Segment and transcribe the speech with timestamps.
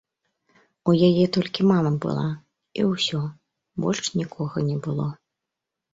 [0.93, 2.25] У яе толькі мама была,
[2.79, 3.21] і ўсё,
[3.85, 5.07] больш нікога не было.